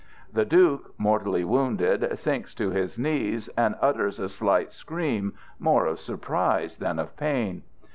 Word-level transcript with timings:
The 0.33 0.45
Duke, 0.45 0.95
mortally 0.97 1.43
wounded, 1.43 2.17
sinks 2.17 2.55
to 2.55 2.71
his 2.71 2.97
knees, 2.97 3.49
and 3.55 3.75
utters 3.79 4.19
a 4.19 4.29
slight 4.29 4.71
scream, 4.73 5.35
more 5.59 5.85
of 5.85 5.99
surprise 5.99 6.79
than 6.79 6.97
of 6.97 7.15
pain. 7.15 7.61